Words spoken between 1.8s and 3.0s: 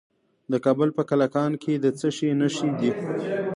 د څه شي نښې دي؟